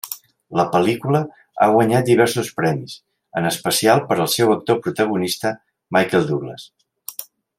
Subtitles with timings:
[0.59, 1.19] La pel·lícula
[1.65, 2.95] ha guanyat diversos premis,
[3.41, 5.53] en especial per al seu actor protagonista,
[5.99, 6.67] Michael Douglas.